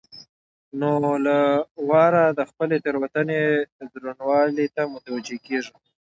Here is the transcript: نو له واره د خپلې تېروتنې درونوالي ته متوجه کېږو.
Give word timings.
نو 0.79 0.91
له 1.25 1.37
واره 1.89 2.23
د 2.31 2.39
خپلې 2.49 2.75
تېروتنې 2.83 3.41
درونوالي 4.01 4.67
ته 4.75 4.81
متوجه 4.93 5.37
کېږو. 5.47 5.75